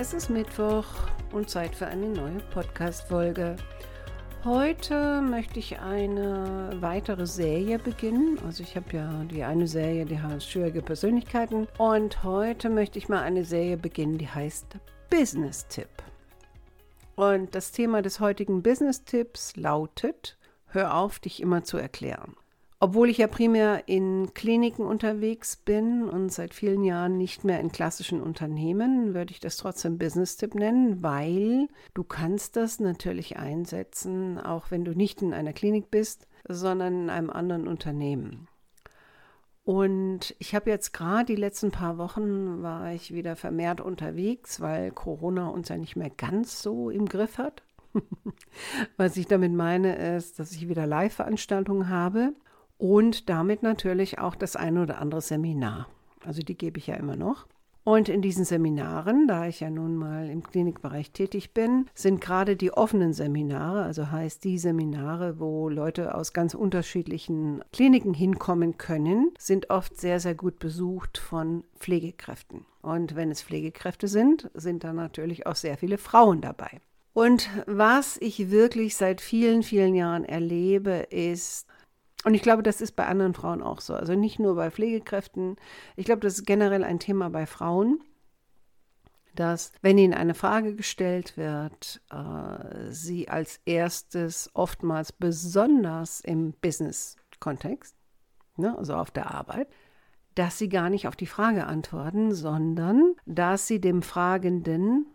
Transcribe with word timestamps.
Es 0.00 0.12
ist 0.12 0.30
Mittwoch 0.30 0.84
und 1.32 1.50
Zeit 1.50 1.74
für 1.74 1.88
eine 1.88 2.06
neue 2.06 2.38
Podcast-Folge. 2.52 3.56
Heute 4.44 5.20
möchte 5.20 5.58
ich 5.58 5.80
eine 5.80 6.70
weitere 6.78 7.26
Serie 7.26 7.80
beginnen. 7.80 8.38
Also 8.46 8.62
ich 8.62 8.76
habe 8.76 8.86
ja 8.92 9.24
die 9.24 9.42
eine 9.42 9.66
Serie, 9.66 10.04
die 10.04 10.20
heißt 10.20 10.48
Schwierige 10.48 10.82
Persönlichkeiten. 10.82 11.66
Und 11.78 12.22
heute 12.22 12.70
möchte 12.70 12.96
ich 13.00 13.08
mal 13.08 13.22
eine 13.22 13.42
Serie 13.42 13.76
beginnen, 13.76 14.18
die 14.18 14.28
heißt 14.28 14.76
Business 15.10 15.66
Tipp. 15.66 15.90
Und 17.16 17.56
das 17.56 17.72
Thema 17.72 18.00
des 18.00 18.20
heutigen 18.20 18.62
Business 18.62 19.02
Tipps 19.02 19.56
lautet, 19.56 20.38
hör 20.66 20.94
auf, 20.94 21.18
dich 21.18 21.42
immer 21.42 21.64
zu 21.64 21.76
erklären. 21.76 22.36
Obwohl 22.80 23.10
ich 23.10 23.18
ja 23.18 23.26
primär 23.26 23.88
in 23.88 24.32
Kliniken 24.34 24.86
unterwegs 24.86 25.56
bin 25.56 26.08
und 26.08 26.32
seit 26.32 26.54
vielen 26.54 26.84
Jahren 26.84 27.18
nicht 27.18 27.42
mehr 27.42 27.58
in 27.58 27.72
klassischen 27.72 28.20
Unternehmen, 28.20 29.14
würde 29.14 29.32
ich 29.32 29.40
das 29.40 29.56
trotzdem 29.56 29.98
Business-Tipp 29.98 30.54
nennen, 30.54 31.02
weil 31.02 31.66
du 31.94 32.04
kannst 32.04 32.54
das 32.54 32.78
natürlich 32.78 33.36
einsetzen, 33.36 34.38
auch 34.38 34.70
wenn 34.70 34.84
du 34.84 34.92
nicht 34.92 35.22
in 35.22 35.34
einer 35.34 35.52
Klinik 35.52 35.90
bist, 35.90 36.28
sondern 36.46 37.02
in 37.02 37.10
einem 37.10 37.30
anderen 37.30 37.66
Unternehmen. 37.66 38.46
Und 39.64 40.36
ich 40.38 40.54
habe 40.54 40.70
jetzt 40.70 40.92
gerade 40.92 41.26
die 41.26 41.40
letzten 41.40 41.72
paar 41.72 41.98
Wochen 41.98 42.62
war 42.62 42.92
ich 42.92 43.12
wieder 43.12 43.34
vermehrt 43.34 43.80
unterwegs, 43.80 44.60
weil 44.60 44.92
Corona 44.92 45.48
uns 45.48 45.68
ja 45.68 45.76
nicht 45.76 45.96
mehr 45.96 46.10
ganz 46.10 46.62
so 46.62 46.90
im 46.90 47.06
Griff 47.06 47.38
hat. 47.38 47.64
Was 48.96 49.16
ich 49.16 49.26
damit 49.26 49.52
meine, 49.52 50.16
ist, 50.16 50.38
dass 50.38 50.52
ich 50.52 50.68
wieder 50.68 50.86
Live-Veranstaltungen 50.86 51.88
habe 51.88 52.34
und 52.78 53.28
damit 53.28 53.62
natürlich 53.62 54.18
auch 54.18 54.34
das 54.34 54.56
eine 54.56 54.82
oder 54.82 55.00
andere 55.00 55.20
Seminar. 55.20 55.88
Also 56.24 56.42
die 56.42 56.56
gebe 56.56 56.78
ich 56.78 56.86
ja 56.86 56.94
immer 56.94 57.16
noch. 57.16 57.46
Und 57.84 58.10
in 58.10 58.20
diesen 58.20 58.44
Seminaren, 58.44 59.26
da 59.26 59.46
ich 59.46 59.60
ja 59.60 59.70
nun 59.70 59.96
mal 59.96 60.28
im 60.28 60.42
Klinikbereich 60.42 61.10
tätig 61.12 61.54
bin, 61.54 61.86
sind 61.94 62.20
gerade 62.20 62.54
die 62.54 62.70
offenen 62.70 63.14
Seminare, 63.14 63.82
also 63.82 64.10
heißt 64.10 64.44
die 64.44 64.58
Seminare, 64.58 65.40
wo 65.40 65.70
Leute 65.70 66.14
aus 66.14 66.34
ganz 66.34 66.52
unterschiedlichen 66.52 67.64
Kliniken 67.72 68.12
hinkommen 68.12 68.76
können, 68.76 69.32
sind 69.38 69.70
oft 69.70 69.98
sehr, 69.98 70.20
sehr 70.20 70.34
gut 70.34 70.58
besucht 70.58 71.16
von 71.16 71.64
Pflegekräften. 71.78 72.66
Und 72.82 73.16
wenn 73.16 73.30
es 73.30 73.42
Pflegekräfte 73.42 74.06
sind, 74.06 74.50
sind 74.52 74.84
da 74.84 74.92
natürlich 74.92 75.46
auch 75.46 75.56
sehr 75.56 75.78
viele 75.78 75.96
Frauen 75.96 76.42
dabei. 76.42 76.82
Und 77.14 77.48
was 77.66 78.18
ich 78.20 78.50
wirklich 78.50 78.96
seit 78.96 79.22
vielen, 79.22 79.62
vielen 79.62 79.94
Jahren 79.94 80.24
erlebe, 80.24 81.06
ist 81.08 81.66
und 82.24 82.34
ich 82.34 82.42
glaube, 82.42 82.62
das 82.62 82.80
ist 82.80 82.96
bei 82.96 83.06
anderen 83.06 83.34
Frauen 83.34 83.62
auch 83.62 83.80
so. 83.80 83.94
Also 83.94 84.14
nicht 84.14 84.38
nur 84.38 84.56
bei 84.56 84.70
Pflegekräften. 84.70 85.56
Ich 85.96 86.04
glaube, 86.04 86.20
das 86.20 86.34
ist 86.34 86.46
generell 86.46 86.82
ein 86.82 86.98
Thema 86.98 87.30
bei 87.30 87.46
Frauen, 87.46 88.00
dass, 89.34 89.72
wenn 89.82 89.98
ihnen 89.98 90.14
eine 90.14 90.34
Frage 90.34 90.74
gestellt 90.74 91.36
wird, 91.36 92.00
äh, 92.10 92.90
sie 92.90 93.28
als 93.28 93.60
erstes 93.64 94.50
oftmals 94.54 95.12
besonders 95.12 96.20
im 96.20 96.54
Business-Kontext, 96.60 97.94
ne, 98.56 98.76
also 98.76 98.94
auf 98.94 99.12
der 99.12 99.32
Arbeit, 99.32 99.68
dass 100.34 100.58
sie 100.58 100.68
gar 100.68 100.90
nicht 100.90 101.06
auf 101.06 101.14
die 101.14 101.26
Frage 101.26 101.66
antworten, 101.66 102.34
sondern 102.34 103.14
dass 103.26 103.68
sie 103.68 103.80
dem 103.80 104.02
Fragenden 104.02 105.06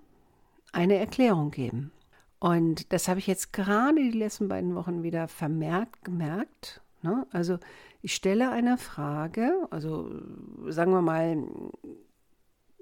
eine 0.71 0.95
Erklärung 0.95 1.51
geben. 1.51 1.91
Und 2.39 2.93
das 2.93 3.07
habe 3.09 3.19
ich 3.19 3.27
jetzt 3.27 3.51
gerade 3.51 3.95
die 3.95 4.17
letzten 4.17 4.47
beiden 4.47 4.75
Wochen 4.75 5.03
wieder 5.03 5.27
vermerkt 5.27 6.03
gemerkt 6.03 6.81
Ne? 7.03 7.27
Also 7.31 7.57
ich 8.01 8.15
stelle 8.15 8.49
eine 8.49 8.77
Frage, 8.77 9.67
also 9.69 10.09
sagen 10.67 10.91
wir 10.91 11.01
mal, 11.01 11.37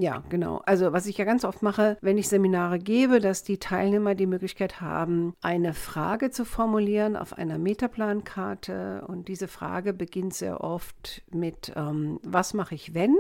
ja, 0.02 0.24
genau. 0.30 0.62
Also 0.66 0.94
was 0.94 1.06
ich 1.06 1.18
ja 1.20 1.26
ganz 1.26 1.46
oft 1.46 1.62
mache, 1.62 1.98
wenn 2.02 2.18
ich 2.18 2.28
Seminare 2.28 2.80
gebe, 2.80 3.20
dass 3.20 3.44
die 3.44 3.60
Teilnehmer 3.60 4.16
die 4.16 4.26
Möglichkeit 4.26 4.82
haben, 4.82 5.34
eine 5.42 5.76
Frage 5.76 6.32
zu 6.32 6.44
formulieren 6.44 7.16
auf 7.16 7.38
einer 7.38 7.60
Metaplankarte. 7.60 9.04
Und 9.08 9.28
diese 9.28 9.48
Frage 9.48 9.94
beginnt 9.94 10.34
sehr 10.34 10.62
oft 10.62 11.22
mit, 11.32 11.74
ähm, 11.76 12.20
was 12.24 12.56
mache 12.56 12.74
ich 12.74 12.96
wenn 12.96 13.16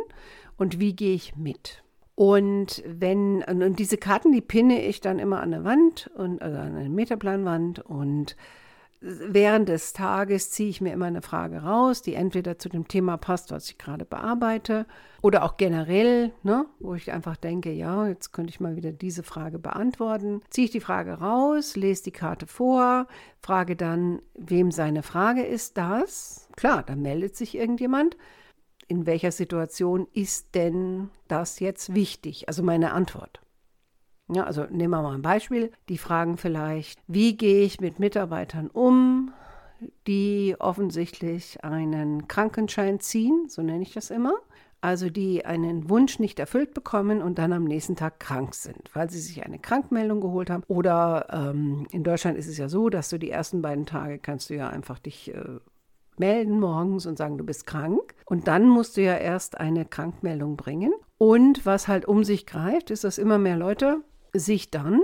und 0.58 0.80
wie 0.80 0.96
gehe 0.96 1.14
ich 1.14 1.36
mit? 1.36 1.84
Und 2.16 2.84
wenn, 2.88 3.44
und 3.44 3.78
diese 3.78 3.98
Karten, 3.98 4.32
die 4.32 4.42
pinne 4.42 4.84
ich 4.84 5.02
dann 5.02 5.20
immer 5.20 5.42
an 5.42 5.52
der 5.52 5.64
Wand 5.64 6.10
und 6.16 6.42
also 6.42 6.58
an 6.58 6.76
eine 6.76 6.90
Metaplanwand 6.90 7.80
und 7.80 8.36
während 9.02 9.68
des 9.68 9.94
Tages 9.94 10.52
ziehe 10.52 10.70
ich 10.70 10.80
mir 10.80 10.94
immer 10.94 11.08
eine 11.08 11.24
Frage 11.24 11.64
raus, 11.64 12.04
die 12.04 12.14
entweder 12.14 12.60
zu 12.60 12.70
dem 12.70 12.88
Thema 12.88 13.18
passt, 13.18 13.52
was 13.52 13.70
ich 13.70 13.80
gerade 13.80 14.06
bearbeite, 14.06 14.86
oder 15.22 15.44
auch 15.44 15.58
generell, 15.58 16.32
ne, 16.44 16.66
wo 16.80 16.94
ich 16.94 17.12
einfach 17.12 17.36
denke, 17.36 17.72
ja, 17.72 18.08
jetzt 18.08 18.32
könnte 18.32 18.52
ich 18.52 18.60
mal 18.60 18.76
wieder 18.76 18.92
diese 18.92 19.24
Frage 19.24 19.60
beantworten. 19.60 20.42
Ziehe 20.50 20.66
ich 20.66 20.72
die 20.72 20.80
Frage 20.80 21.14
raus, 21.14 21.76
lese 21.76 22.04
die 22.04 22.12
Karte 22.12 22.46
vor, 22.46 23.08
frage 23.40 23.76
dann, 23.76 24.22
wem 24.36 24.72
seine 24.72 25.04
Frage 25.04 25.44
ist 25.44 25.78
das. 25.78 26.48
Klar, 26.56 26.84
dann 26.84 27.02
meldet 27.02 27.36
sich 27.36 27.56
irgendjemand. 27.56 28.18
In 28.88 29.06
welcher 29.06 29.32
Situation 29.32 30.08
ist 30.14 30.54
denn 30.54 31.10
das 31.28 31.60
jetzt 31.60 31.96
wichtig? 31.96 32.48
Also 32.48 32.62
meine 32.62 32.92
Antwort. 32.92 33.42
Ja, 34.34 34.46
also 34.46 34.66
nehmen 34.70 34.92
wir 34.92 35.02
mal 35.02 35.14
ein 35.14 35.22
Beispiel. 35.22 35.72
Die 35.90 35.98
fragen 35.98 36.38
vielleicht, 36.38 37.00
wie 37.08 37.36
gehe 37.36 37.64
ich 37.64 37.82
mit 37.82 38.00
Mitarbeitern 38.00 38.68
um, 38.68 39.34
die 40.08 40.56
offensichtlich 40.60 41.64
einen 41.64 42.28
Krankenschein 42.28 43.00
ziehen, 43.00 43.46
so 43.50 43.62
nenne 43.62 43.82
ich 43.82 43.94
das 43.94 44.10
immer. 44.10 44.34
Also 44.80 45.10
die 45.10 45.46
einen 45.46 45.90
Wunsch 45.90 46.18
nicht 46.18 46.40
erfüllt 46.40 46.74
bekommen 46.74 47.22
und 47.22 47.38
dann 47.38 47.54
am 47.54 47.66
nächsten 47.66 47.96
Tag 47.96 48.20
krank 48.20 48.56
sind, 48.56 48.90
weil 48.94 49.12
sie 49.12 49.20
sich 49.20 49.46
eine 49.46 49.60
Krankmeldung 49.60 50.22
geholt 50.22 50.50
haben. 50.50 50.64
Oder 50.68 51.28
ähm, 51.32 51.86
in 51.92 52.04
Deutschland 52.04 52.38
ist 52.38 52.48
es 52.48 52.58
ja 52.58 52.68
so, 52.68 52.90
dass 52.90 53.10
du 53.10 53.20
die 53.20 53.30
ersten 53.30 53.62
beiden 53.62 53.86
Tage 53.86 54.18
kannst 54.18 54.50
du 54.50 54.56
ja 54.56 54.70
einfach 54.70 54.98
dich 54.98 55.36
äh, 55.36 55.60
melden 56.18 56.60
morgens 56.60 57.06
und 57.06 57.18
sagen, 57.18 57.38
du 57.38 57.44
bist 57.44 57.68
krank. 57.68 58.16
Und 58.26 58.48
dann 58.48 58.68
musst 58.68 58.98
du 58.98 59.02
ja 59.02 59.18
erst 59.18 59.60
eine 59.60 59.86
Krankmeldung 59.86 60.58
bringen. 60.58 60.94
Und 61.20 61.64
was 61.66 61.88
halt 61.88 62.06
um 62.06 62.24
sich 62.24 62.48
greift, 62.48 62.90
ist, 62.90 63.04
dass 63.04 63.20
immer 63.20 63.38
mehr 63.38 63.58
Leute 63.58 64.02
sich 64.34 64.72
dann 64.72 65.02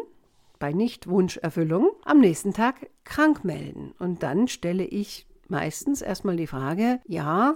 bei 0.60 0.74
Nichtwunscherfüllung 0.74 1.92
am 2.04 2.20
nächsten 2.20 2.54
Tag 2.54 2.90
krank 3.04 3.44
melden. 3.44 3.94
Und 4.00 4.24
dann 4.24 4.48
stelle 4.48 4.84
ich 4.84 5.28
meistens 5.48 6.02
erstmal 6.02 6.36
die 6.36 6.48
Frage, 6.48 7.00
ja, 7.08 7.56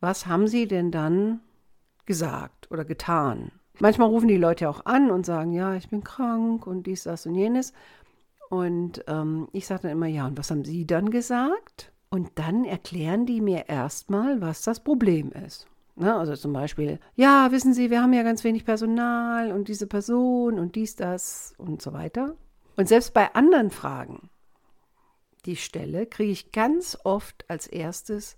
was 0.00 0.26
haben 0.26 0.48
Sie 0.48 0.66
denn 0.66 0.90
dann 0.90 1.40
gesagt 2.06 2.70
oder 2.70 2.84
getan? 2.84 3.52
Manchmal 3.78 4.08
rufen 4.08 4.28
die 4.28 4.36
Leute 4.36 4.68
auch 4.68 4.84
an 4.84 5.10
und 5.10 5.24
sagen, 5.24 5.52
ja, 5.52 5.74
ich 5.74 5.88
bin 5.88 6.04
krank 6.04 6.66
und 6.66 6.86
dies, 6.86 7.04
das 7.04 7.26
und 7.26 7.34
jenes. 7.34 7.72
Und 8.50 9.02
ähm, 9.06 9.48
ich 9.52 9.66
sage 9.66 9.82
dann 9.82 9.92
immer, 9.92 10.06
ja, 10.06 10.26
und 10.26 10.38
was 10.38 10.50
haben 10.50 10.64
Sie 10.64 10.86
dann 10.86 11.10
gesagt? 11.10 11.92
Und 12.10 12.32
dann 12.34 12.64
erklären 12.64 13.24
die 13.24 13.40
mir 13.40 13.68
erstmal, 13.68 14.42
was 14.42 14.62
das 14.62 14.80
Problem 14.80 15.32
ist. 15.32 15.66
Ne? 16.02 16.14
Also 16.16 16.34
zum 16.34 16.52
Beispiel, 16.52 16.98
ja, 17.14 17.52
wissen 17.52 17.72
Sie, 17.72 17.90
wir 17.90 18.02
haben 18.02 18.12
ja 18.12 18.24
ganz 18.24 18.42
wenig 18.42 18.64
Personal 18.64 19.52
und 19.52 19.68
diese 19.68 19.86
Person 19.86 20.58
und 20.58 20.74
dies, 20.74 20.96
das 20.96 21.54
und 21.58 21.80
so 21.80 21.92
weiter. 21.92 22.34
Und 22.76 22.88
selbst 22.88 23.14
bei 23.14 23.34
anderen 23.34 23.70
Fragen, 23.70 24.28
die 25.44 25.52
ich 25.52 25.64
stelle, 25.64 26.06
kriege 26.06 26.32
ich 26.32 26.50
ganz 26.50 26.98
oft 27.04 27.48
als 27.48 27.68
erstes 27.68 28.36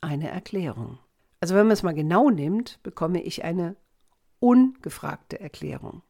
eine 0.00 0.30
Erklärung. 0.30 0.98
Also 1.40 1.54
wenn 1.54 1.66
man 1.66 1.72
es 1.72 1.82
mal 1.82 1.92
genau 1.92 2.30
nimmt, 2.30 2.82
bekomme 2.82 3.22
ich 3.22 3.44
eine 3.44 3.76
ungefragte 4.40 5.38
Erklärung. 5.38 6.02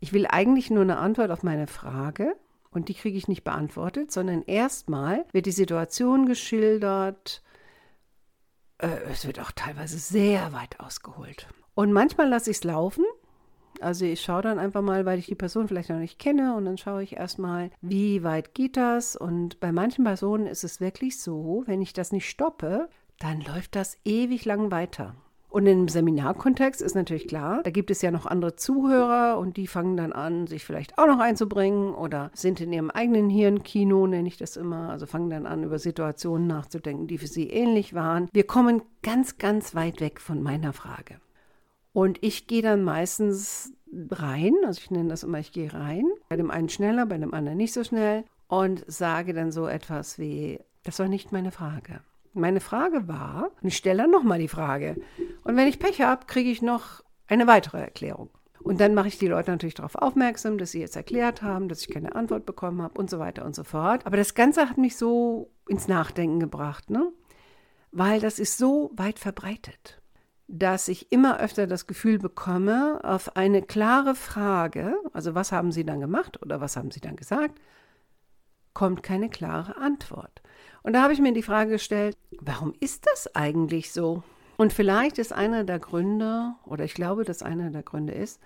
Ich 0.00 0.12
will 0.12 0.26
eigentlich 0.26 0.70
nur 0.70 0.82
eine 0.82 0.98
Antwort 0.98 1.30
auf 1.30 1.44
meine 1.44 1.68
Frage 1.68 2.34
und 2.70 2.88
die 2.88 2.94
kriege 2.94 3.16
ich 3.16 3.28
nicht 3.28 3.44
beantwortet, 3.44 4.10
sondern 4.10 4.42
erstmal 4.42 5.24
wird 5.32 5.46
die 5.46 5.52
Situation 5.52 6.26
geschildert, 6.26 7.42
es 9.10 9.26
wird 9.26 9.40
auch 9.40 9.52
teilweise 9.52 9.98
sehr 9.98 10.52
weit 10.52 10.80
ausgeholt. 10.80 11.48
Und 11.74 11.92
manchmal 11.92 12.28
lasse 12.28 12.50
ich 12.50 12.58
es 12.58 12.64
laufen. 12.64 13.04
Also 13.80 14.04
ich 14.04 14.20
schaue 14.20 14.42
dann 14.42 14.58
einfach 14.58 14.82
mal, 14.82 15.06
weil 15.06 15.18
ich 15.18 15.26
die 15.26 15.34
Person 15.34 15.68
vielleicht 15.68 15.88
noch 15.88 15.96
nicht 15.96 16.18
kenne 16.18 16.54
und 16.54 16.64
dann 16.66 16.76
schaue 16.76 17.02
ich 17.02 17.16
erstmal, 17.16 17.70
wie 17.80 18.22
weit 18.22 18.54
geht 18.54 18.76
das. 18.76 19.16
Und 19.16 19.60
bei 19.60 19.72
manchen 19.72 20.04
Personen 20.04 20.46
ist 20.46 20.64
es 20.64 20.80
wirklich 20.80 21.20
so, 21.20 21.62
wenn 21.66 21.80
ich 21.80 21.92
das 21.92 22.12
nicht 22.12 22.28
stoppe, 22.28 22.88
dann 23.18 23.40
läuft 23.40 23.76
das 23.76 23.96
ewig 24.04 24.44
lang 24.44 24.70
weiter. 24.70 25.14
Und 25.50 25.66
im 25.66 25.88
Seminarkontext 25.88 26.80
ist 26.80 26.94
natürlich 26.94 27.26
klar, 27.26 27.60
da 27.64 27.70
gibt 27.70 27.90
es 27.90 28.02
ja 28.02 28.12
noch 28.12 28.24
andere 28.24 28.54
Zuhörer 28.54 29.36
und 29.36 29.56
die 29.56 29.66
fangen 29.66 29.96
dann 29.96 30.12
an, 30.12 30.46
sich 30.46 30.64
vielleicht 30.64 30.96
auch 30.96 31.06
noch 31.06 31.18
einzubringen 31.18 31.92
oder 31.92 32.30
sind 32.34 32.60
in 32.60 32.72
ihrem 32.72 32.90
eigenen 32.90 33.28
Hirnkino, 33.28 34.06
nenne 34.06 34.28
ich 34.28 34.36
das 34.36 34.56
immer, 34.56 34.90
also 34.90 35.06
fangen 35.06 35.28
dann 35.28 35.46
an, 35.46 35.64
über 35.64 35.80
Situationen 35.80 36.46
nachzudenken, 36.46 37.08
die 37.08 37.18
für 37.18 37.26
sie 37.26 37.50
ähnlich 37.50 37.94
waren. 37.94 38.28
Wir 38.32 38.44
kommen 38.44 38.82
ganz, 39.02 39.38
ganz 39.38 39.74
weit 39.74 40.00
weg 40.00 40.20
von 40.20 40.40
meiner 40.40 40.72
Frage. 40.72 41.16
Und 41.92 42.18
ich 42.22 42.46
gehe 42.46 42.62
dann 42.62 42.84
meistens 42.84 43.72
rein, 44.12 44.54
also 44.64 44.78
ich 44.78 44.92
nenne 44.92 45.08
das 45.08 45.24
immer, 45.24 45.40
ich 45.40 45.50
gehe 45.50 45.74
rein, 45.74 46.04
bei 46.28 46.36
dem 46.36 46.52
einen 46.52 46.68
schneller, 46.68 47.06
bei 47.06 47.18
dem 47.18 47.34
anderen 47.34 47.58
nicht 47.58 47.74
so 47.74 47.82
schnell 47.82 48.24
und 48.46 48.84
sage 48.86 49.34
dann 49.34 49.50
so 49.50 49.66
etwas 49.66 50.16
wie, 50.16 50.60
das 50.84 51.00
war 51.00 51.08
nicht 51.08 51.32
meine 51.32 51.50
Frage. 51.50 52.02
Meine 52.32 52.60
Frage 52.60 53.08
war, 53.08 53.50
und 53.60 53.68
ich 53.68 53.76
stelle 53.76 54.02
dann 54.02 54.10
nochmal 54.10 54.38
die 54.38 54.48
Frage. 54.48 54.96
Und 55.42 55.56
wenn 55.56 55.66
ich 55.66 55.78
Pech 55.78 56.00
habe, 56.00 56.26
kriege 56.26 56.50
ich 56.50 56.62
noch 56.62 57.02
eine 57.26 57.46
weitere 57.46 57.80
Erklärung. 57.80 58.30
Und 58.62 58.80
dann 58.80 58.94
mache 58.94 59.08
ich 59.08 59.18
die 59.18 59.26
Leute 59.26 59.50
natürlich 59.50 59.74
darauf 59.74 59.94
aufmerksam, 59.94 60.58
dass 60.58 60.72
sie 60.72 60.80
jetzt 60.80 60.96
erklärt 60.96 61.42
haben, 61.42 61.68
dass 61.68 61.80
ich 61.80 61.88
keine 61.88 62.14
Antwort 62.14 62.44
bekommen 62.44 62.82
habe 62.82 62.98
und 62.98 63.08
so 63.08 63.18
weiter 63.18 63.44
und 63.44 63.54
so 63.54 63.64
fort. 63.64 64.06
Aber 64.06 64.16
das 64.16 64.34
Ganze 64.34 64.68
hat 64.68 64.76
mich 64.76 64.96
so 64.96 65.50
ins 65.66 65.88
Nachdenken 65.88 66.40
gebracht, 66.40 66.90
ne? 66.90 67.10
Weil 67.90 68.20
das 68.20 68.38
ist 68.38 68.58
so 68.58 68.90
weit 68.94 69.18
verbreitet, 69.18 70.00
dass 70.46 70.88
ich 70.88 71.10
immer 71.10 71.40
öfter 71.40 71.66
das 71.66 71.86
Gefühl 71.86 72.18
bekomme, 72.18 73.00
auf 73.02 73.36
eine 73.36 73.62
klare 73.62 74.14
Frage, 74.14 74.94
also 75.12 75.34
was 75.34 75.50
haben 75.52 75.72
Sie 75.72 75.84
dann 75.84 76.00
gemacht 76.00 76.40
oder 76.42 76.60
was 76.60 76.76
haben 76.76 76.90
Sie 76.90 77.00
dann 77.00 77.16
gesagt, 77.16 77.58
kommt 78.74 79.02
keine 79.02 79.28
klare 79.28 79.76
Antwort. 79.76 80.42
Und 80.82 80.94
da 80.94 81.02
habe 81.02 81.12
ich 81.12 81.20
mir 81.20 81.32
die 81.32 81.42
Frage 81.42 81.72
gestellt, 81.72 82.16
warum 82.40 82.74
ist 82.80 83.06
das 83.06 83.34
eigentlich 83.34 83.92
so? 83.92 84.22
Und 84.56 84.72
vielleicht 84.72 85.18
ist 85.18 85.32
einer 85.32 85.64
der 85.64 85.78
Gründe, 85.78 86.54
oder 86.64 86.84
ich 86.84 86.94
glaube, 86.94 87.24
dass 87.24 87.42
einer 87.42 87.70
der 87.70 87.82
Gründe 87.82 88.12
ist, 88.12 88.40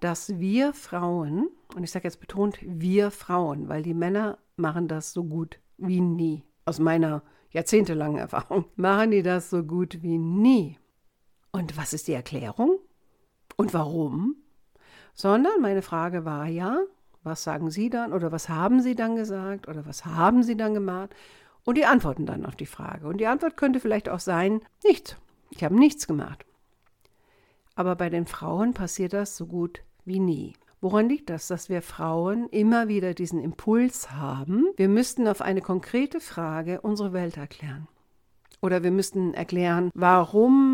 dass 0.00 0.38
wir 0.38 0.72
Frauen, 0.74 1.48
und 1.74 1.84
ich 1.84 1.90
sage 1.90 2.04
jetzt 2.04 2.20
betont, 2.20 2.58
wir 2.62 3.10
Frauen, 3.10 3.68
weil 3.68 3.82
die 3.82 3.94
Männer 3.94 4.38
machen 4.56 4.88
das 4.88 5.12
so 5.12 5.24
gut 5.24 5.58
wie 5.76 6.00
nie. 6.00 6.44
Aus 6.64 6.78
meiner 6.78 7.22
jahrzehntelangen 7.50 8.18
Erfahrung 8.18 8.64
machen 8.76 9.10
die 9.10 9.22
das 9.22 9.50
so 9.50 9.62
gut 9.62 10.02
wie 10.02 10.18
nie. 10.18 10.78
Und 11.52 11.76
was 11.76 11.92
ist 11.92 12.08
die 12.08 12.14
Erklärung? 12.14 12.78
Und 13.56 13.74
warum? 13.74 14.36
Sondern 15.14 15.60
meine 15.60 15.82
Frage 15.82 16.24
war 16.24 16.46
ja, 16.46 16.78
was 17.24 17.44
sagen 17.44 17.70
Sie 17.70 17.90
dann 17.90 18.12
oder 18.12 18.32
was 18.32 18.48
haben 18.48 18.80
Sie 18.80 18.94
dann 18.94 19.16
gesagt 19.16 19.68
oder 19.68 19.86
was 19.86 20.04
haben 20.04 20.42
Sie 20.42 20.56
dann 20.56 20.74
gemacht? 20.74 21.10
Und 21.64 21.78
die 21.78 21.86
antworten 21.86 22.26
dann 22.26 22.44
auf 22.44 22.56
die 22.56 22.66
Frage. 22.66 23.06
Und 23.06 23.18
die 23.18 23.26
Antwort 23.26 23.56
könnte 23.56 23.80
vielleicht 23.80 24.08
auch 24.08 24.20
sein, 24.20 24.60
nichts. 24.84 25.16
Ich 25.50 25.62
habe 25.62 25.78
nichts 25.78 26.06
gemacht. 26.06 26.44
Aber 27.74 27.94
bei 27.96 28.10
den 28.10 28.26
Frauen 28.26 28.74
passiert 28.74 29.12
das 29.12 29.36
so 29.36 29.46
gut 29.46 29.82
wie 30.04 30.18
nie. 30.18 30.54
Woran 30.80 31.08
liegt 31.08 31.30
das, 31.30 31.46
dass 31.46 31.68
wir 31.68 31.80
Frauen 31.80 32.48
immer 32.48 32.88
wieder 32.88 33.14
diesen 33.14 33.40
Impuls 33.40 34.10
haben, 34.10 34.66
wir 34.76 34.88
müssten 34.88 35.28
auf 35.28 35.40
eine 35.40 35.60
konkrete 35.60 36.18
Frage 36.18 36.80
unsere 36.80 37.12
Welt 37.12 37.36
erklären? 37.36 37.86
Oder 38.60 38.82
wir 38.82 38.90
müssten 38.90 39.32
erklären, 39.32 39.90
warum 39.94 40.71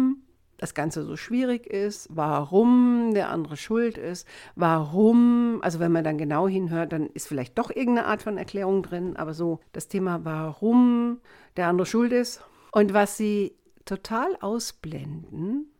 das 0.58 0.74
Ganze 0.74 1.04
so 1.04 1.16
schwierig 1.16 1.66
ist, 1.66 2.08
warum 2.10 3.14
der 3.14 3.30
andere 3.30 3.56
schuld 3.56 3.96
ist, 3.96 4.26
warum, 4.56 5.60
also 5.62 5.78
wenn 5.78 5.92
man 5.92 6.04
dann 6.04 6.18
genau 6.18 6.46
hinhört, 6.48 6.92
dann 6.92 7.06
ist 7.06 7.28
vielleicht 7.28 7.56
doch 7.58 7.70
irgendeine 7.70 8.06
Art 8.06 8.22
von 8.22 8.36
Erklärung 8.36 8.82
drin, 8.82 9.16
aber 9.16 9.34
so 9.34 9.60
das 9.72 9.88
Thema, 9.88 10.24
warum 10.24 11.20
der 11.56 11.68
andere 11.68 11.86
schuld 11.86 12.12
ist. 12.12 12.42
Und 12.72 12.92
was 12.92 13.16
sie 13.16 13.54
total 13.84 14.36
ausblenden, 14.40 15.70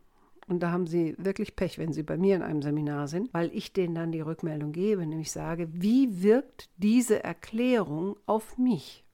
und 0.46 0.60
da 0.60 0.70
haben 0.70 0.86
sie 0.86 1.14
wirklich 1.19 1.56
Pech, 1.56 1.78
wenn 1.78 1.92
sie 1.92 2.04
bei 2.04 2.16
mir 2.16 2.36
in 2.36 2.42
einem 2.42 2.62
Seminar 2.62 3.08
sind, 3.08 3.34
weil 3.34 3.50
ich 3.52 3.72
denen 3.72 3.94
dann 3.94 4.12
die 4.12 4.22
Rückmeldung 4.22 4.72
gebe, 4.72 5.04
nämlich 5.04 5.31
sage, 5.31 5.69
wie 5.72 6.22
wirkt 6.22 6.70
diese 6.78 7.22
Erklärung 7.22 8.16
auf 8.26 8.56
mich? 8.56 9.04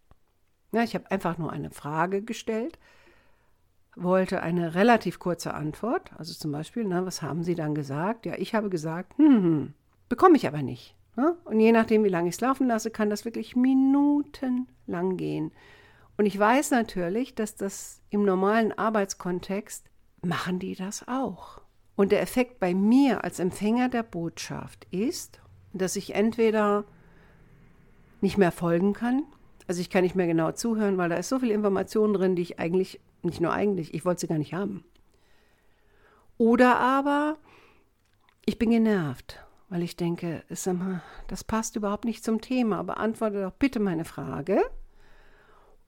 Ja, 0.73 0.83
ich 0.83 0.95
habe 0.95 1.11
einfach 1.11 1.39
nur 1.39 1.51
eine 1.51 1.71
Frage 1.71 2.23
gestellt 2.23 2.79
wollte 3.97 4.43
eine 4.43 4.75
relativ 4.75 5.19
kurze 5.19 5.55
Antwort. 5.55 6.11
Also 6.17 6.35
zum 6.35 6.53
Beispiel, 6.53 6.85
na, 6.85 7.07
was 7.07 7.23
haben 7.23 7.43
Sie 7.43 7.55
dann 7.55 7.75
gesagt? 7.75 8.27
Ja, 8.27 8.35
ich 8.37 8.55
habe 8.55 8.71
gesagt, 8.71 9.17
hm, 9.19 9.43
hm 9.43 9.75
bekomme 10.09 10.37
ich 10.37 10.47
aber 10.47 10.63
nicht. 10.63 10.95
Ne? 11.17 11.37
Und 11.45 11.61
je 11.61 11.73
nachdem, 11.73 12.05
wie 12.05 12.09
lange 12.09 12.29
ich 12.29 12.37
es 12.37 12.41
laufen 12.41 12.67
lasse, 12.67 12.91
kann 12.91 13.11
das 13.11 13.25
wirklich 13.25 13.57
minutenlang 13.57 15.17
gehen. 15.17 15.53
Und 16.17 16.27
ich 16.27 16.39
weiß 16.39 16.71
natürlich, 16.71 17.35
dass 17.35 17.57
das 17.57 18.01
im 18.11 18.25
normalen 18.25 18.73
Arbeitskontext 18.73 19.91
machen 20.23 20.59
die 20.59 20.75
das 20.75 21.07
auch. 21.09 21.61
Und 21.97 22.13
der 22.13 22.23
Effekt 22.23 22.61
bei 22.61 22.75
mir 22.75 23.25
als 23.25 23.39
Empfänger 23.39 23.89
der 23.89 24.03
Botschaft 24.03 24.87
ist, 24.91 25.41
dass 25.73 25.97
ich 25.97 26.15
entweder 26.15 26.85
nicht 28.21 28.39
mehr 28.39 28.53
folgen 28.53 28.93
kann, 28.93 29.25
also 29.67 29.81
ich 29.81 29.91
kann 29.91 30.03
nicht 30.03 30.15
mehr 30.15 30.27
genau 30.27 30.53
zuhören, 30.53 30.99
weil 30.99 31.09
da 31.09 31.17
ist 31.17 31.29
so 31.29 31.39
viel 31.39 31.51
Information 31.51 32.15
drin, 32.15 32.37
die 32.37 32.43
ich 32.43 32.59
eigentlich 32.59 33.01
nicht 33.25 33.41
nur 33.41 33.53
eigentlich, 33.53 33.95
ich 33.95 34.05
wollte 34.05 34.21
sie 34.23 34.27
gar 34.27 34.39
nicht 34.39 34.55
haben. 34.55 34.85
Oder 36.39 36.79
aber 36.79 37.37
ich 38.45 38.59
bin 38.59 38.71
genervt, 38.71 39.45
weil 39.69 39.83
ich 39.83 39.97
denke, 39.97 40.45
das 40.49 41.45
passt 41.45 41.77
überhaupt 41.77 42.05
nicht 42.05 42.25
zum 42.25 42.41
Thema, 42.41 42.83
beantworte 42.83 43.43
doch 43.43 43.53
bitte 43.53 43.81
meine 43.81 44.05
Frage. 44.05 44.61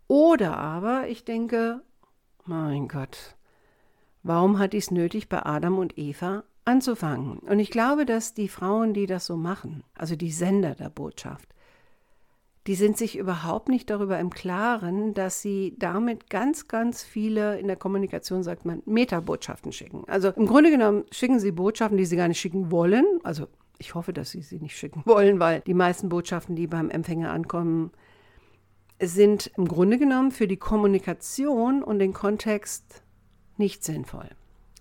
Oder 0.08 0.56
aber 0.56 1.08
ich 1.08 1.24
denke, 1.24 1.82
mein 2.44 2.86
Gott, 2.86 3.36
warum 4.22 4.58
hat 4.58 4.72
es 4.72 4.90
nötig, 4.90 5.28
bei 5.28 5.44
Adam 5.44 5.78
und 5.78 5.98
Eva 5.98 6.44
anzufangen? 6.64 7.38
Und 7.40 7.58
ich 7.58 7.70
glaube, 7.70 8.06
dass 8.06 8.32
die 8.34 8.48
Frauen, 8.48 8.94
die 8.94 9.06
das 9.06 9.26
so 9.26 9.36
machen, 9.36 9.82
also 9.94 10.14
die 10.14 10.30
Sender 10.30 10.76
der 10.76 10.90
Botschaft, 10.90 11.48
die 12.66 12.74
sind 12.74 12.96
sich 12.96 13.16
überhaupt 13.16 13.68
nicht 13.68 13.90
darüber 13.90 14.18
im 14.18 14.30
Klaren, 14.30 15.14
dass 15.14 15.40
sie 15.40 15.74
damit 15.78 16.28
ganz, 16.30 16.66
ganz 16.66 17.04
viele, 17.04 17.58
in 17.58 17.68
der 17.68 17.76
Kommunikation 17.76 18.42
sagt 18.42 18.64
man, 18.64 18.82
Metabotschaften 18.86 19.70
schicken. 19.72 20.02
Also 20.08 20.30
im 20.30 20.46
Grunde 20.46 20.70
genommen 20.70 21.04
schicken 21.12 21.38
sie 21.38 21.52
Botschaften, 21.52 21.96
die 21.96 22.06
sie 22.06 22.16
gar 22.16 22.28
nicht 22.28 22.40
schicken 22.40 22.72
wollen. 22.72 23.04
Also 23.22 23.46
ich 23.78 23.94
hoffe, 23.94 24.12
dass 24.12 24.30
sie 24.30 24.42
sie 24.42 24.58
nicht 24.58 24.76
schicken 24.76 25.02
wollen, 25.06 25.38
weil 25.38 25.60
die 25.60 25.74
meisten 25.74 26.08
Botschaften, 26.08 26.56
die 26.56 26.66
beim 26.66 26.90
Empfänger 26.90 27.30
ankommen, 27.30 27.92
sind 29.00 29.52
im 29.56 29.68
Grunde 29.68 29.98
genommen 29.98 30.32
für 30.32 30.48
die 30.48 30.56
Kommunikation 30.56 31.82
und 31.82 31.98
den 31.98 32.14
Kontext 32.14 33.02
nicht 33.58 33.84
sinnvoll 33.84 34.30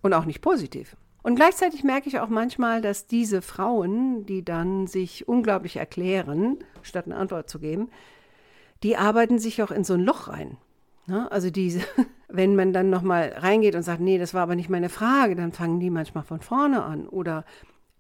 und 0.01 0.13
auch 0.13 0.25
nicht 0.25 0.41
positiv. 0.41 0.95
Und 1.25 1.33
gleichzeitig 1.33 1.83
merke 1.83 2.07
ich 2.07 2.19
auch 2.19 2.29
manchmal, 2.29 2.83
dass 2.83 3.07
diese 3.07 3.41
Frauen, 3.41 4.27
die 4.27 4.45
dann 4.45 4.85
sich 4.85 5.27
unglaublich 5.27 5.77
erklären, 5.77 6.59
statt 6.83 7.05
eine 7.05 7.15
Antwort 7.15 7.49
zu 7.49 7.57
geben, 7.57 7.89
die 8.83 8.95
arbeiten 8.95 9.39
sich 9.39 9.63
auch 9.63 9.71
in 9.71 9.83
so 9.83 9.95
ein 9.95 10.01
Loch 10.01 10.27
rein. 10.27 10.57
Ne? 11.07 11.31
Also 11.31 11.49
diese, 11.49 11.81
wenn 12.27 12.55
man 12.55 12.73
dann 12.73 12.91
nochmal 12.91 13.33
reingeht 13.37 13.73
und 13.73 13.81
sagt, 13.81 14.01
nee, 14.01 14.19
das 14.19 14.35
war 14.35 14.43
aber 14.43 14.55
nicht 14.55 14.69
meine 14.69 14.87
Frage, 14.87 15.35
dann 15.35 15.51
fangen 15.51 15.79
die 15.79 15.89
manchmal 15.89 16.23
von 16.23 16.41
vorne 16.41 16.83
an 16.83 17.07
oder 17.07 17.43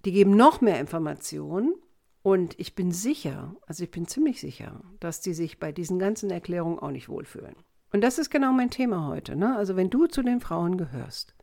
die 0.05 0.11
geben 0.11 0.37
noch 0.37 0.61
mehr 0.61 0.79
Informationen. 0.79 1.73
Und 2.21 2.53
ich 2.59 2.75
bin 2.75 2.91
sicher, 2.91 3.55
also 3.65 3.83
ich 3.83 3.89
bin 3.89 4.07
ziemlich 4.07 4.39
sicher, 4.39 4.81
dass 4.99 5.21
die 5.21 5.33
sich 5.33 5.59
bei 5.59 5.71
diesen 5.71 5.97
ganzen 5.97 6.29
Erklärungen 6.29 6.77
auch 6.77 6.91
nicht 6.91 7.09
wohlfühlen. 7.09 7.55
Und 7.91 8.01
das 8.01 8.19
ist 8.19 8.29
genau 8.29 8.53
mein 8.53 8.69
Thema 8.69 9.07
heute. 9.07 9.35
Ne? 9.35 9.55
Also 9.55 9.75
wenn 9.75 9.89
du 9.89 10.05
zu 10.05 10.21
den 10.21 10.41
Frauen 10.41 10.77
gehörst, 10.77 11.34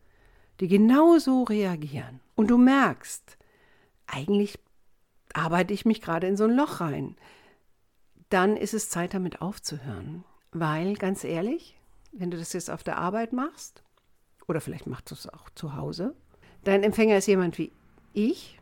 die 0.59 0.67
genauso 0.67 1.43
reagieren. 1.43 2.19
Und 2.35 2.49
du 2.49 2.57
merkst, 2.57 3.37
eigentlich 4.07 4.59
arbeite 5.33 5.73
ich 5.73 5.85
mich 5.85 6.01
gerade 6.01 6.27
in 6.27 6.37
so 6.37 6.45
ein 6.45 6.55
Loch 6.55 6.79
rein. 6.79 7.15
Dann 8.29 8.57
ist 8.57 8.73
es 8.73 8.89
Zeit, 8.89 9.13
damit 9.13 9.41
aufzuhören. 9.41 10.23
Weil, 10.51 10.93
ganz 10.95 11.23
ehrlich, 11.23 11.77
wenn 12.11 12.31
du 12.31 12.37
das 12.37 12.53
jetzt 12.53 12.69
auf 12.69 12.83
der 12.83 12.97
Arbeit 12.97 13.33
machst, 13.33 13.83
oder 14.47 14.61
vielleicht 14.61 14.87
machst 14.87 15.09
du 15.09 15.15
es 15.15 15.27
auch 15.27 15.49
zu 15.55 15.75
Hause, 15.75 16.15
dein 16.63 16.83
Empfänger 16.83 17.17
ist 17.17 17.27
jemand 17.27 17.57
wie 17.57 17.71
ich? 18.13 18.59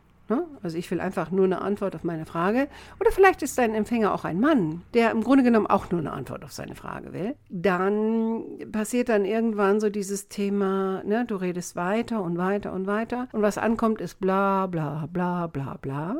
Also 0.62 0.78
ich 0.78 0.90
will 0.90 1.00
einfach 1.00 1.30
nur 1.30 1.44
eine 1.44 1.62
Antwort 1.62 1.94
auf 1.94 2.04
meine 2.04 2.26
Frage. 2.26 2.68
Oder 3.00 3.10
vielleicht 3.12 3.42
ist 3.42 3.58
dein 3.58 3.74
Empfänger 3.74 4.14
auch 4.14 4.24
ein 4.24 4.40
Mann, 4.40 4.82
der 4.94 5.10
im 5.10 5.22
Grunde 5.22 5.44
genommen 5.44 5.66
auch 5.66 5.90
nur 5.90 6.00
eine 6.00 6.12
Antwort 6.12 6.44
auf 6.44 6.52
seine 6.52 6.74
Frage 6.74 7.12
will. 7.12 7.34
Dann 7.48 8.44
passiert 8.70 9.08
dann 9.08 9.24
irgendwann 9.24 9.80
so 9.80 9.90
dieses 9.90 10.28
Thema, 10.28 11.02
ne, 11.04 11.24
du 11.26 11.36
redest 11.36 11.76
weiter 11.76 12.22
und 12.22 12.38
weiter 12.38 12.72
und 12.72 12.86
weiter. 12.86 13.28
Und 13.32 13.42
was 13.42 13.58
ankommt, 13.58 14.00
ist 14.00 14.20
bla 14.20 14.66
bla 14.66 15.08
bla 15.12 15.46
bla 15.46 15.76
bla. 15.80 16.16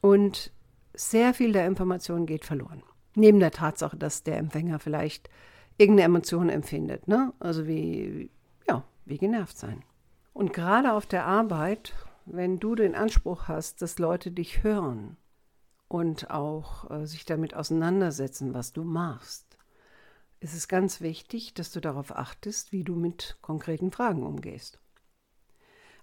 Und 0.00 0.52
sehr 0.94 1.34
viel 1.34 1.52
der 1.52 1.66
Information 1.66 2.26
geht 2.26 2.44
verloren. 2.44 2.82
Neben 3.14 3.40
der 3.40 3.50
Tatsache, 3.50 3.96
dass 3.96 4.22
der 4.22 4.38
Empfänger 4.38 4.78
vielleicht 4.78 5.28
irgendeine 5.78 6.06
Emotion 6.06 6.48
empfindet. 6.48 7.08
Ne? 7.08 7.32
Also 7.40 7.66
wie, 7.66 8.30
ja, 8.68 8.84
wie 9.04 9.18
genervt 9.18 9.58
sein. 9.58 9.82
Und 10.32 10.52
gerade 10.52 10.92
auf 10.92 11.06
der 11.06 11.26
Arbeit 11.26 11.94
wenn 12.26 12.58
du 12.58 12.74
den 12.74 12.94
Anspruch 12.94 13.48
hast, 13.48 13.82
dass 13.82 13.98
Leute 13.98 14.30
dich 14.30 14.62
hören 14.62 15.16
und 15.88 16.30
auch 16.30 16.90
äh, 16.90 17.06
sich 17.06 17.24
damit 17.24 17.54
auseinandersetzen, 17.54 18.54
was 18.54 18.72
du 18.72 18.84
machst, 18.84 19.58
ist 20.40 20.54
es 20.54 20.68
ganz 20.68 21.00
wichtig, 21.00 21.54
dass 21.54 21.72
du 21.72 21.80
darauf 21.80 22.14
achtest, 22.14 22.72
wie 22.72 22.84
du 22.84 22.96
mit 22.96 23.38
konkreten 23.40 23.90
Fragen 23.90 24.24
umgehst. 24.24 24.78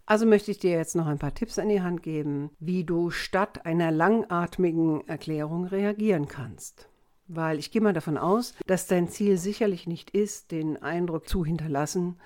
Also 0.05 0.25
möchte 0.25 0.51
ich 0.51 0.59
dir 0.59 0.71
jetzt 0.71 0.95
noch 0.95 1.05
ein 1.05 1.19
paar 1.19 1.33
Tipps 1.33 1.59
an 1.59 1.69
die 1.69 1.81
Hand 1.81 2.03
geben, 2.03 2.49
wie 2.59 2.83
du 2.83 3.11
statt 3.11 3.65
einer 3.65 3.91
langatmigen 3.91 5.07
Erklärung 5.07 5.65
reagieren 5.65 6.27
kannst. 6.27 6.89
Weil 7.27 7.59
ich 7.59 7.71
gehe 7.71 7.81
mal 7.81 7.93
davon 7.93 8.17
aus, 8.17 8.55
dass 8.65 8.87
dein 8.87 9.07
Ziel 9.07 9.37
sicherlich 9.37 9.87
nicht 9.87 10.09
ist, 10.09 10.51
den 10.51 10.81
Eindruck 10.81 11.29
zu 11.29 11.45
hinterlassen, 11.45 12.17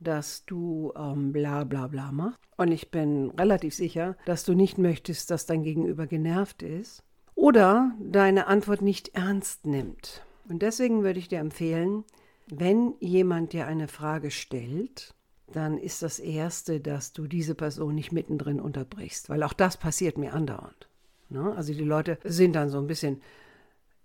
dass 0.00 0.44
du 0.46 0.92
ähm, 0.96 1.32
bla 1.32 1.64
bla 1.64 1.86
bla 1.86 2.10
machst. 2.12 2.38
Und 2.56 2.72
ich 2.72 2.90
bin 2.90 3.30
relativ 3.30 3.74
sicher, 3.74 4.16
dass 4.24 4.44
du 4.44 4.54
nicht 4.54 4.78
möchtest, 4.78 5.30
dass 5.30 5.46
dein 5.46 5.62
Gegenüber 5.62 6.06
genervt 6.06 6.62
ist 6.62 7.02
oder 7.34 7.92
deine 8.00 8.46
Antwort 8.48 8.82
nicht 8.82 9.14
ernst 9.14 9.66
nimmt. 9.66 10.22
Und 10.48 10.62
deswegen 10.62 11.04
würde 11.04 11.18
ich 11.18 11.28
dir 11.28 11.38
empfehlen, 11.38 12.04
wenn 12.48 12.94
jemand 12.98 13.52
dir 13.52 13.66
eine 13.66 13.88
Frage 13.88 14.30
stellt, 14.30 15.14
dann 15.52 15.78
ist 15.78 16.02
das 16.02 16.18
Erste, 16.18 16.80
dass 16.80 17.12
du 17.12 17.26
diese 17.26 17.54
Person 17.54 17.94
nicht 17.94 18.12
mittendrin 18.12 18.60
unterbrichst, 18.60 19.30
weil 19.30 19.42
auch 19.42 19.52
das 19.52 19.76
passiert 19.76 20.18
mir 20.18 20.32
andauernd. 20.32 20.88
Ne? 21.28 21.54
Also 21.56 21.72
die 21.72 21.84
Leute 21.84 22.18
sind 22.24 22.54
dann 22.54 22.70
so 22.70 22.78
ein 22.78 22.86
bisschen 22.86 23.20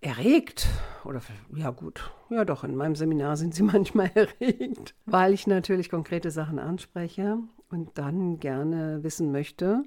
erregt 0.05 0.67
oder 1.03 1.21
ja 1.55 1.71
gut, 1.71 2.11
ja 2.29 2.45
doch, 2.45 2.63
in 2.63 2.75
meinem 2.75 2.95
Seminar 2.95 3.37
sind 3.37 3.55
sie 3.55 3.63
manchmal 3.75 4.11
erregt, 4.13 4.95
weil 5.05 5.33
ich 5.33 5.47
natürlich 5.47 5.89
konkrete 5.89 6.31
Sachen 6.31 6.59
anspreche 6.59 7.39
und 7.69 7.97
dann 7.97 8.39
gerne 8.39 9.03
wissen 9.03 9.31
möchte, 9.31 9.83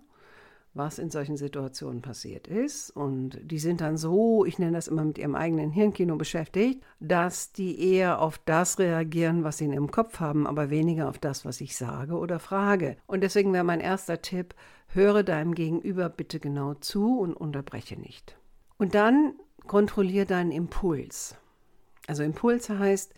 was 0.75 0.99
in 0.99 1.11
solchen 1.11 1.37
Situationen 1.37 2.03
passiert 2.03 2.47
ist. 2.47 2.91
Und 2.91 3.39
die 3.43 3.59
sind 3.59 3.81
dann 3.81 3.97
so, 3.97 4.45
ich 4.45 4.59
nenne 4.59 4.73
das 4.73 4.89
immer 4.89 5.05
mit 5.05 5.19
ihrem 5.19 5.35
eigenen 5.35 5.71
Hirnkino 5.71 6.17
beschäftigt, 6.17 6.83
dass 7.01 7.53
die 7.53 7.93
eher 7.95 8.21
auf 8.21 8.39
das 8.39 8.79
reagieren, 8.79 9.45
was 9.45 9.59
sie 9.59 9.65
in 9.65 9.73
ihrem 9.73 9.91
Kopf 9.91 10.21
haben, 10.21 10.47
aber 10.47 10.71
weniger 10.71 11.09
auf 11.09 11.19
das, 11.19 11.45
was 11.45 11.61
ich 11.61 11.77
sage 11.77 12.17
oder 12.17 12.39
frage. 12.39 12.97
Und 13.07 13.23
deswegen 13.23 13.53
wäre 13.53 13.65
mein 13.65 13.81
erster 13.81 14.21
Tipp, 14.21 14.55
höre 14.89 15.23
deinem 15.23 15.55
Gegenüber 15.55 16.09
bitte 16.09 16.41
genau 16.41 16.75
zu 16.75 17.19
und 17.19 17.35
unterbreche 17.35 17.99
nicht. 17.99 18.39
Und 18.79 18.95
dann 18.95 19.35
kontrolliere 19.69 20.27
deinen 20.27 20.51
Impuls. 20.51 21.37
Also 22.09 22.25
Impuls 22.25 22.69
heißt, 22.69 23.15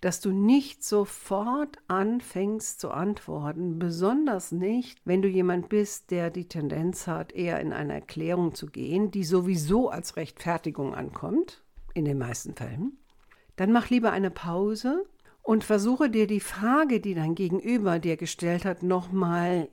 dass 0.00 0.20
du 0.20 0.32
nicht 0.32 0.84
sofort 0.84 1.78
anfängst 1.88 2.78
zu 2.78 2.90
antworten, 2.90 3.78
besonders 3.78 4.52
nicht, 4.52 5.00
wenn 5.06 5.22
du 5.22 5.28
jemand 5.28 5.70
bist, 5.70 6.10
der 6.10 6.30
die 6.30 6.46
Tendenz 6.46 7.06
hat, 7.06 7.32
eher 7.32 7.58
in 7.60 7.72
eine 7.72 7.94
Erklärung 7.94 8.54
zu 8.54 8.66
gehen, 8.66 9.10
die 9.10 9.24
sowieso 9.24 9.88
als 9.88 10.16
Rechtfertigung 10.16 10.94
ankommt, 10.94 11.62
in 11.94 12.04
den 12.04 12.18
meisten 12.18 12.54
Fällen. 12.54 12.98
Dann 13.56 13.72
mach 13.72 13.88
lieber 13.88 14.12
eine 14.12 14.30
Pause 14.30 15.06
und 15.42 15.64
versuche 15.64 16.10
dir 16.10 16.26
die 16.26 16.40
Frage, 16.40 17.00
die 17.00 17.14
dein 17.14 17.34
Gegenüber 17.34 17.98
dir 17.98 18.16
gestellt 18.16 18.64
hat, 18.64 18.82
nochmal 18.82 19.68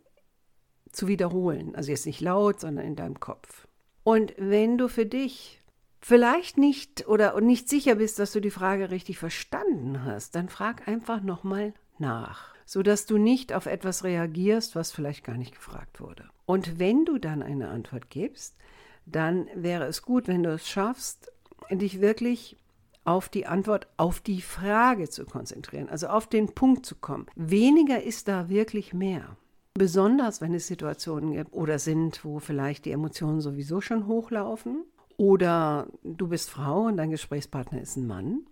zu 0.91 1.07
wiederholen. 1.07 1.75
Also 1.75 1.91
jetzt 1.91 2.05
nicht 2.05 2.21
laut, 2.21 2.59
sondern 2.59 2.85
in 2.85 2.95
deinem 2.95 3.19
Kopf. 3.19 3.67
Und 4.03 4.33
wenn 4.37 4.77
du 4.77 4.87
für 4.87 5.05
dich 5.05 5.60
vielleicht 6.01 6.57
nicht 6.57 7.07
oder 7.07 7.39
nicht 7.39 7.69
sicher 7.69 7.95
bist, 7.95 8.19
dass 8.19 8.33
du 8.33 8.41
die 8.41 8.51
Frage 8.51 8.91
richtig 8.91 9.17
verstanden 9.17 10.03
hast, 10.03 10.35
dann 10.35 10.49
frag 10.49 10.87
einfach 10.87 11.21
nochmal 11.21 11.73
nach, 11.99 12.53
sodass 12.65 13.05
du 13.05 13.17
nicht 13.17 13.53
auf 13.53 13.67
etwas 13.67 14.03
reagierst, 14.03 14.75
was 14.75 14.91
vielleicht 14.91 15.23
gar 15.23 15.37
nicht 15.37 15.55
gefragt 15.55 16.01
wurde. 16.01 16.25
Und 16.45 16.79
wenn 16.79 17.05
du 17.05 17.17
dann 17.17 17.43
eine 17.43 17.69
Antwort 17.69 18.09
gibst, 18.09 18.57
dann 19.05 19.47
wäre 19.55 19.85
es 19.85 20.01
gut, 20.01 20.27
wenn 20.27 20.43
du 20.43 20.53
es 20.53 20.67
schaffst, 20.67 21.31
dich 21.69 22.01
wirklich 22.01 22.57
auf 23.03 23.29
die 23.29 23.47
Antwort, 23.47 23.87
auf 23.97 24.19
die 24.19 24.41
Frage 24.41 25.09
zu 25.09 25.25
konzentrieren, 25.25 25.89
also 25.89 26.07
auf 26.07 26.27
den 26.27 26.53
Punkt 26.53 26.85
zu 26.85 26.95
kommen. 26.95 27.25
Weniger 27.35 28.03
ist 28.03 28.27
da 28.27 28.49
wirklich 28.49 28.93
mehr. 28.93 29.37
Besonders 29.73 30.41
wenn 30.41 30.53
es 30.53 30.67
Situationen 30.67 31.31
gibt 31.33 31.53
oder 31.53 31.79
sind, 31.79 32.25
wo 32.25 32.39
vielleicht 32.39 32.85
die 32.85 32.91
Emotionen 32.91 33.41
sowieso 33.41 33.81
schon 33.81 34.05
hochlaufen 34.05 34.83
oder 35.17 35.87
du 36.03 36.27
bist 36.27 36.49
Frau 36.49 36.83
und 36.83 36.97
dein 36.97 37.11
Gesprächspartner 37.11 37.81
ist 37.81 37.97
ein 37.97 38.07
Mann. 38.07 38.45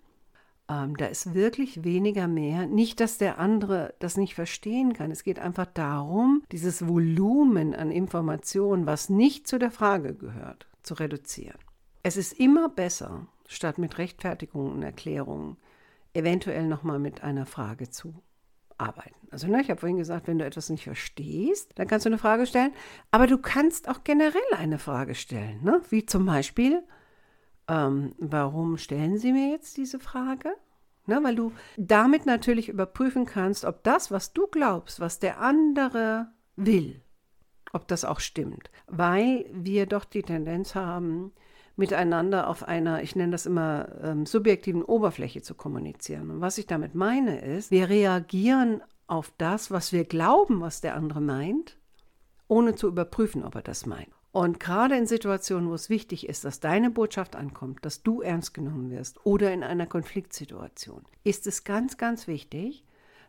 Ähm, 0.68 0.96
da 0.96 1.06
ist 1.06 1.34
wirklich 1.34 1.84
weniger 1.84 2.28
mehr. 2.28 2.66
Nicht, 2.66 3.00
dass 3.00 3.18
der 3.18 3.38
andere 3.38 3.94
das 3.98 4.16
nicht 4.16 4.34
verstehen 4.34 4.92
kann. 4.92 5.10
Es 5.10 5.24
geht 5.24 5.38
einfach 5.38 5.66
darum, 5.66 6.42
dieses 6.52 6.86
Volumen 6.86 7.74
an 7.74 7.90
Informationen, 7.90 8.86
was 8.86 9.08
nicht 9.08 9.48
zu 9.48 9.58
der 9.58 9.70
Frage 9.70 10.14
gehört, 10.14 10.68
zu 10.82 10.94
reduzieren. 10.94 11.58
Es 12.02 12.16
ist 12.16 12.32
immer 12.32 12.68
besser, 12.68 13.26
statt 13.46 13.78
mit 13.78 13.98
Rechtfertigungen 13.98 14.72
und 14.72 14.82
Erklärungen, 14.82 15.56
eventuell 16.14 16.66
nochmal 16.66 16.98
mit 16.98 17.22
einer 17.22 17.46
Frage 17.46 17.90
zu 17.90 18.14
arbeiten. 18.80 19.28
Also 19.30 19.46
ne, 19.46 19.60
ich 19.60 19.70
habe 19.70 19.80
vorhin 19.80 19.98
gesagt, 19.98 20.26
wenn 20.26 20.38
du 20.38 20.44
etwas 20.44 20.70
nicht 20.70 20.84
verstehst, 20.84 21.72
dann 21.76 21.86
kannst 21.86 22.06
du 22.06 22.10
eine 22.10 22.18
Frage 22.18 22.46
stellen. 22.46 22.72
Aber 23.10 23.26
du 23.26 23.38
kannst 23.38 23.88
auch 23.88 24.02
generell 24.04 24.40
eine 24.56 24.78
Frage 24.78 25.14
stellen, 25.14 25.62
ne? 25.62 25.80
wie 25.90 26.06
zum 26.06 26.26
Beispiel, 26.26 26.82
ähm, 27.68 28.14
warum 28.18 28.76
stellen 28.78 29.18
Sie 29.18 29.32
mir 29.32 29.50
jetzt 29.50 29.76
diese 29.76 30.00
Frage? 30.00 30.54
Ne, 31.06 31.18
weil 31.22 31.34
du 31.34 31.52
damit 31.76 32.26
natürlich 32.26 32.68
überprüfen 32.68 33.24
kannst, 33.24 33.64
ob 33.64 33.82
das, 33.82 34.10
was 34.10 34.32
du 34.32 34.46
glaubst, 34.46 35.00
was 35.00 35.18
der 35.18 35.40
andere 35.40 36.28
will, 36.56 37.02
ob 37.72 37.88
das 37.88 38.04
auch 38.04 38.20
stimmt. 38.20 38.70
Weil 38.86 39.46
wir 39.52 39.86
doch 39.86 40.04
die 40.04 40.22
Tendenz 40.22 40.74
haben, 40.74 41.32
miteinander 41.80 42.46
auf 42.48 42.62
einer, 42.62 43.02
ich 43.02 43.16
nenne 43.16 43.32
das 43.32 43.46
immer, 43.46 43.88
ähm, 44.02 44.26
subjektiven 44.26 44.84
Oberfläche 44.84 45.42
zu 45.42 45.54
kommunizieren. 45.54 46.30
Und 46.30 46.40
was 46.40 46.58
ich 46.58 46.66
damit 46.68 46.94
meine 46.94 47.40
ist, 47.40 47.72
wir 47.72 47.88
reagieren 47.88 48.82
auf 49.08 49.32
das, 49.38 49.72
was 49.72 49.92
wir 49.92 50.04
glauben, 50.04 50.60
was 50.60 50.80
der 50.80 50.94
andere 50.94 51.20
meint, 51.20 51.76
ohne 52.46 52.76
zu 52.76 52.86
überprüfen, 52.86 53.44
ob 53.44 53.56
er 53.56 53.62
das 53.62 53.86
meint. 53.86 54.10
Und 54.30 54.60
gerade 54.60 54.96
in 54.96 55.06
Situationen, 55.06 55.68
wo 55.68 55.74
es 55.74 55.90
wichtig 55.90 56.28
ist, 56.28 56.44
dass 56.44 56.60
deine 56.60 56.90
Botschaft 56.90 57.34
ankommt, 57.34 57.84
dass 57.84 58.04
du 58.04 58.20
ernst 58.20 58.54
genommen 58.54 58.90
wirst 58.90 59.24
oder 59.26 59.52
in 59.52 59.64
einer 59.64 59.86
Konfliktsituation, 59.86 61.04
ist 61.24 61.48
es 61.48 61.64
ganz, 61.64 61.96
ganz 61.96 62.28
wichtig, 62.28 62.84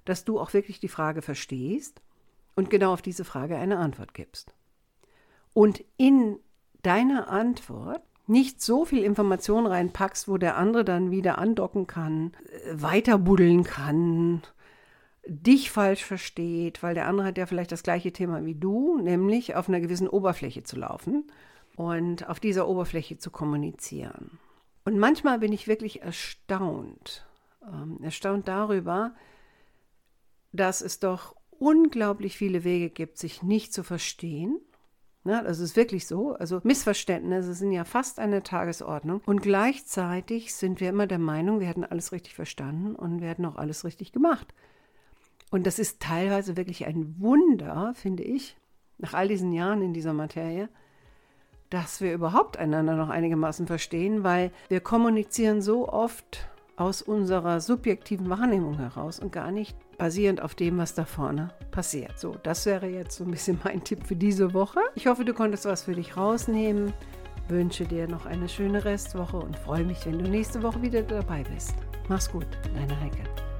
dass 0.05 0.25
du 0.25 0.39
auch 0.39 0.53
wirklich 0.53 0.79
die 0.79 0.89
Frage 0.89 1.23
verstehst 1.23 2.01
und 2.55 2.69
genau 2.69 2.93
auf 2.93 3.01
diese 3.01 3.25
Frage 3.25 3.55
eine 3.57 3.77
Antwort 3.77 4.13
gibst. 4.13 4.53
Und 5.53 5.83
in 5.97 6.37
deiner 6.83 7.29
Antwort 7.29 8.03
nicht 8.31 8.61
so 8.61 8.85
viel 8.85 9.03
Information 9.03 9.67
reinpackst, 9.67 10.27
wo 10.27 10.37
der 10.37 10.57
andere 10.57 10.83
dann 10.85 11.11
wieder 11.11 11.37
andocken 11.37 11.85
kann, 11.85 12.31
äh, 12.49 12.81
weiterbuddeln 12.81 13.63
kann, 13.63 14.41
dich 15.25 15.69
falsch 15.69 16.03
versteht, 16.03 16.81
weil 16.81 16.95
der 16.95 17.07
andere 17.07 17.27
hat 17.27 17.37
ja 17.37 17.45
vielleicht 17.45 17.71
das 17.71 17.83
gleiche 17.83 18.11
Thema 18.11 18.43
wie 18.45 18.55
du, 18.55 18.97
nämlich 18.97 19.55
auf 19.55 19.69
einer 19.69 19.81
gewissen 19.81 20.07
Oberfläche 20.07 20.63
zu 20.63 20.77
laufen 20.77 21.31
und 21.75 22.27
auf 22.27 22.39
dieser 22.39 22.67
Oberfläche 22.67 23.17
zu 23.17 23.29
kommunizieren. 23.29 24.39
Und 24.83 24.97
manchmal 24.97 25.39
bin 25.39 25.53
ich 25.53 25.67
wirklich 25.67 26.01
erstaunt, 26.01 27.27
ähm, 27.67 27.99
erstaunt 28.01 28.47
darüber, 28.47 29.13
dass 30.53 30.81
es 30.81 30.99
doch 30.99 31.35
unglaublich 31.51 32.37
viele 32.37 32.63
Wege 32.63 32.89
gibt, 32.89 33.19
sich 33.19 33.43
nicht 33.43 33.73
zu 33.73 33.83
verstehen 33.83 34.59
ja, 35.23 35.43
das 35.43 35.59
ist 35.59 35.75
wirklich 35.75 36.07
so. 36.07 36.33
Also 36.33 36.61
Missverständnisse 36.63 37.53
sind 37.53 37.71
ja 37.71 37.83
fast 37.83 38.19
eine 38.19 38.41
Tagesordnung. 38.41 39.21
Und 39.25 39.41
gleichzeitig 39.41 40.55
sind 40.55 40.79
wir 40.79 40.89
immer 40.89 41.05
der 41.05 41.19
Meinung, 41.19 41.59
wir 41.59 41.67
hätten 41.67 41.85
alles 41.85 42.11
richtig 42.11 42.33
verstanden 42.33 42.95
und 42.95 43.21
wir 43.21 43.29
hätten 43.29 43.45
auch 43.45 43.55
alles 43.55 43.85
richtig 43.85 44.11
gemacht. 44.11 44.53
Und 45.51 45.67
das 45.67 45.79
ist 45.79 45.99
teilweise 45.99 46.57
wirklich 46.57 46.85
ein 46.87 47.15
Wunder, 47.19 47.93
finde 47.93 48.23
ich, 48.23 48.55
nach 48.97 49.13
all 49.13 49.27
diesen 49.27 49.51
Jahren 49.51 49.81
in 49.81 49.93
dieser 49.93 50.13
Materie, 50.13 50.69
dass 51.69 52.01
wir 52.01 52.13
überhaupt 52.13 52.57
einander 52.57 52.95
noch 52.95 53.09
einigermaßen 53.09 53.67
verstehen, 53.67 54.23
weil 54.23 54.51
wir 54.69 54.79
kommunizieren 54.79 55.61
so 55.61 55.87
oft 55.87 56.49
aus 56.77 57.01
unserer 57.01 57.61
subjektiven 57.61 58.29
Wahrnehmung 58.29 58.77
heraus 58.77 59.19
und 59.19 59.31
gar 59.31 59.51
nicht 59.51 59.77
basierend 60.01 60.41
auf 60.41 60.55
dem, 60.55 60.79
was 60.79 60.95
da 60.95 61.05
vorne 61.05 61.49
passiert. 61.69 62.17
So, 62.17 62.35
das 62.41 62.65
wäre 62.65 62.87
jetzt 62.87 63.17
so 63.17 63.23
ein 63.23 63.29
bisschen 63.29 63.59
mein 63.63 63.83
Tipp 63.83 64.07
für 64.07 64.15
diese 64.15 64.51
Woche. 64.51 64.79
Ich 64.95 65.05
hoffe, 65.05 65.23
du 65.23 65.33
konntest 65.35 65.65
was 65.65 65.83
für 65.83 65.93
dich 65.93 66.17
rausnehmen. 66.17 66.91
Wünsche 67.49 67.85
dir 67.85 68.07
noch 68.07 68.25
eine 68.25 68.49
schöne 68.49 68.83
Restwoche 68.83 69.37
und 69.37 69.55
freue 69.55 69.83
mich, 69.83 70.03
wenn 70.07 70.17
du 70.17 70.27
nächste 70.27 70.63
Woche 70.63 70.81
wieder 70.81 71.03
dabei 71.03 71.43
bist. 71.53 71.75
Mach's 72.09 72.31
gut, 72.31 72.47
deine 72.73 72.99
Heike. 72.99 73.50